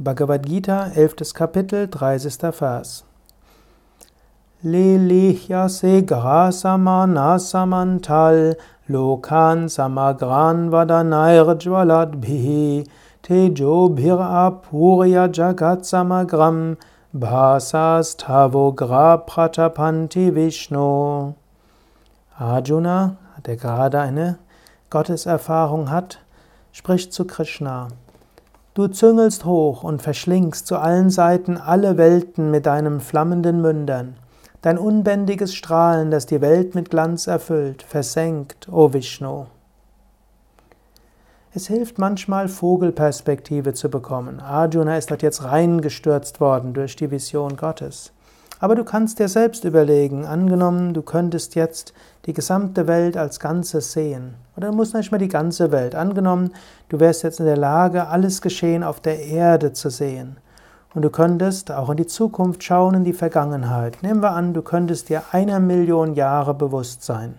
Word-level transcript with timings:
Bhagavad 0.00 0.46
Gita, 0.46 0.92
11. 0.94 1.34
Kapitel, 1.34 1.88
30. 1.88 2.52
Vers. 2.52 3.02
Lilihyase 4.62 6.06
grasamana 6.06 7.36
samantal 7.40 8.54
lokan 8.88 9.66
samagran 9.66 10.70
vadanairjvaladbhihi 10.70 12.86
tejobhir 13.24 14.22
apurya 14.22 15.26
jagat 15.26 15.82
samagram 15.82 16.76
bhasas 17.12 18.16
tavogra 18.16 19.26
pratapanti 19.26 20.32
Vishnu. 20.32 21.34
Arjuna, 22.38 23.16
der 23.44 23.56
gerade 23.56 23.98
eine 23.98 24.38
Gotteserfahrung 24.90 25.90
hat, 25.90 26.20
spricht 26.70 27.12
zu 27.12 27.24
Krishna. 27.24 27.88
Du 28.78 28.86
züngelst 28.86 29.44
hoch 29.44 29.82
und 29.82 30.02
verschlingst 30.02 30.68
zu 30.68 30.76
allen 30.76 31.10
Seiten 31.10 31.56
alle 31.56 31.96
Welten 31.96 32.52
mit 32.52 32.64
deinem 32.64 33.00
flammenden 33.00 33.60
Mündern. 33.60 34.14
Dein 34.62 34.78
unbändiges 34.78 35.52
Strahlen, 35.52 36.12
das 36.12 36.26
die 36.26 36.40
Welt 36.40 36.76
mit 36.76 36.88
Glanz 36.88 37.26
erfüllt, 37.26 37.82
versenkt, 37.82 38.68
o 38.70 38.92
Vishnu. 38.92 39.46
Es 41.52 41.66
hilft 41.66 41.98
manchmal, 41.98 42.46
Vogelperspektive 42.46 43.74
zu 43.74 43.90
bekommen. 43.90 44.38
Arjuna 44.38 44.96
ist 44.96 45.10
dort 45.10 45.22
jetzt 45.22 45.42
reingestürzt 45.42 46.38
worden 46.40 46.72
durch 46.72 46.94
die 46.94 47.10
Vision 47.10 47.56
Gottes. 47.56 48.12
Aber 48.60 48.74
du 48.74 48.84
kannst 48.84 49.18
dir 49.18 49.28
selbst 49.28 49.64
überlegen, 49.64 50.24
angenommen, 50.24 50.92
du 50.92 51.02
könntest 51.02 51.54
jetzt 51.54 51.92
die 52.26 52.32
gesamte 52.32 52.86
Welt 52.86 53.16
als 53.16 53.38
Ganzes 53.38 53.92
sehen. 53.92 54.34
Oder 54.56 54.68
du 54.68 54.74
musst 54.74 54.94
nicht 54.94 55.12
mehr 55.12 55.20
die 55.20 55.28
ganze 55.28 55.70
Welt. 55.70 55.94
Angenommen, 55.94 56.52
du 56.88 56.98
wärst 56.98 57.22
jetzt 57.22 57.38
in 57.38 57.46
der 57.46 57.56
Lage, 57.56 58.08
alles 58.08 58.42
Geschehen 58.42 58.82
auf 58.82 59.00
der 59.00 59.20
Erde 59.20 59.72
zu 59.72 59.90
sehen. 59.90 60.38
Und 60.94 61.02
du 61.02 61.10
könntest 61.10 61.70
auch 61.70 61.90
in 61.90 61.96
die 61.96 62.06
Zukunft 62.06 62.64
schauen, 62.64 62.94
in 62.94 63.04
die 63.04 63.12
Vergangenheit. 63.12 64.02
Nehmen 64.02 64.22
wir 64.22 64.32
an, 64.32 64.54
du 64.54 64.62
könntest 64.62 65.08
dir 65.08 65.22
einer 65.30 65.60
Million 65.60 66.14
Jahre 66.14 66.54
bewusst 66.54 67.04
sein. 67.04 67.34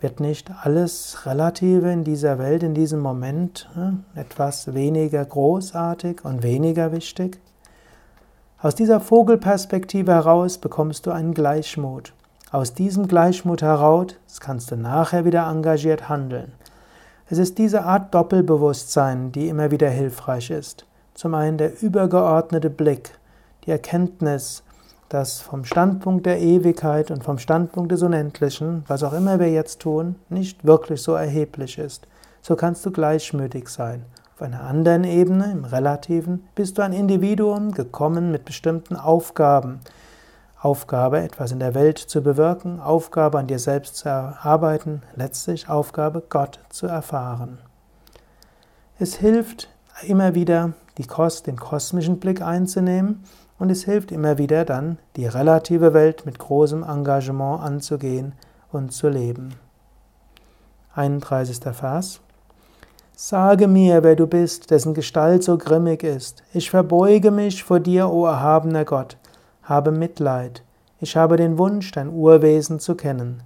Wird 0.00 0.20
nicht 0.20 0.50
alles 0.62 1.26
Relative 1.26 1.90
in 1.90 2.04
dieser 2.04 2.38
Welt, 2.38 2.62
in 2.62 2.74
diesem 2.74 3.00
Moment 3.00 3.68
hm, 3.74 4.04
etwas 4.14 4.74
weniger 4.74 5.24
großartig 5.24 6.24
und 6.24 6.42
weniger 6.42 6.92
wichtig? 6.92 7.40
Aus 8.60 8.74
dieser 8.74 8.98
Vogelperspektive 8.98 10.10
heraus 10.10 10.58
bekommst 10.58 11.06
du 11.06 11.12
einen 11.12 11.32
Gleichmut. 11.32 12.12
Aus 12.50 12.74
diesem 12.74 13.06
Gleichmut 13.06 13.62
heraus 13.62 14.16
kannst 14.40 14.72
du 14.72 14.76
nachher 14.76 15.24
wieder 15.24 15.46
engagiert 15.46 16.08
handeln. 16.08 16.50
Es 17.30 17.38
ist 17.38 17.58
diese 17.58 17.84
Art 17.84 18.12
Doppelbewusstsein, 18.12 19.30
die 19.30 19.46
immer 19.46 19.70
wieder 19.70 19.88
hilfreich 19.88 20.50
ist. 20.50 20.86
Zum 21.14 21.34
einen 21.34 21.56
der 21.56 21.80
übergeordnete 21.80 22.68
Blick, 22.68 23.16
die 23.64 23.70
Erkenntnis, 23.70 24.64
dass 25.08 25.40
vom 25.40 25.64
Standpunkt 25.64 26.26
der 26.26 26.40
Ewigkeit 26.40 27.12
und 27.12 27.22
vom 27.22 27.38
Standpunkt 27.38 27.92
des 27.92 28.02
Unendlichen, 28.02 28.82
was 28.88 29.04
auch 29.04 29.12
immer 29.12 29.38
wir 29.38 29.52
jetzt 29.52 29.78
tun, 29.78 30.16
nicht 30.30 30.64
wirklich 30.64 31.00
so 31.00 31.14
erheblich 31.14 31.78
ist. 31.78 32.08
So 32.42 32.56
kannst 32.56 32.84
du 32.84 32.90
gleichmütig 32.90 33.68
sein. 33.68 34.04
Auf 34.38 34.42
einer 34.42 34.62
anderen 34.62 35.02
Ebene, 35.02 35.50
im 35.50 35.64
Relativen, 35.64 36.46
bist 36.54 36.78
du 36.78 36.82
ein 36.82 36.92
Individuum 36.92 37.72
gekommen 37.72 38.30
mit 38.30 38.44
bestimmten 38.44 38.94
Aufgaben. 38.94 39.80
Aufgabe, 40.60 41.18
etwas 41.18 41.50
in 41.50 41.58
der 41.58 41.74
Welt 41.74 41.98
zu 41.98 42.22
bewirken, 42.22 42.78
Aufgabe, 42.78 43.40
an 43.40 43.48
dir 43.48 43.58
selbst 43.58 43.96
zu 43.96 44.08
arbeiten, 44.08 45.02
letztlich 45.16 45.68
Aufgabe, 45.68 46.22
Gott 46.28 46.60
zu 46.68 46.86
erfahren. 46.86 47.58
Es 49.00 49.16
hilft 49.16 49.70
immer 50.06 50.36
wieder, 50.36 50.72
Kost, 51.08 51.48
den 51.48 51.56
kosmischen 51.56 52.20
Blick 52.20 52.40
einzunehmen 52.40 53.24
und 53.58 53.70
es 53.70 53.82
hilft 53.82 54.12
immer 54.12 54.38
wieder 54.38 54.64
dann, 54.64 54.98
die 55.16 55.26
relative 55.26 55.94
Welt 55.94 56.26
mit 56.26 56.38
großem 56.38 56.84
Engagement 56.84 57.60
anzugehen 57.60 58.34
und 58.70 58.92
zu 58.92 59.08
leben. 59.08 59.56
31. 60.94 61.58
Vers. 61.72 62.20
Sage 63.20 63.66
mir, 63.66 64.04
wer 64.04 64.14
du 64.14 64.28
bist, 64.28 64.70
dessen 64.70 64.94
Gestalt 64.94 65.42
so 65.42 65.58
grimmig 65.58 66.04
ist. 66.04 66.44
Ich 66.54 66.70
verbeuge 66.70 67.32
mich 67.32 67.64
vor 67.64 67.80
dir, 67.80 68.10
o 68.10 68.26
erhabener 68.26 68.84
Gott. 68.84 69.16
Habe 69.64 69.90
Mitleid. 69.90 70.62
Ich 71.00 71.16
habe 71.16 71.36
den 71.36 71.58
Wunsch, 71.58 71.90
dein 71.90 72.10
Urwesen 72.10 72.78
zu 72.78 72.94
kennen. 72.94 73.42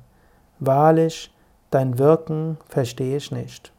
Wahrlich, 0.58 1.34
dein 1.70 1.98
Wirken 1.98 2.58
verstehe 2.68 3.16
ich 3.16 3.32
nicht. 3.32 3.72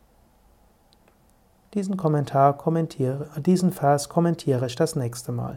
Diesen 1.75 1.95
Kommentar 1.95 2.57
kommentiere, 2.57 3.27
diesen 3.37 3.71
Vers 3.71 4.09
kommentiere 4.09 4.65
ich 4.65 4.75
das 4.75 4.95
nächste 4.95 5.31
Mal. 5.31 5.51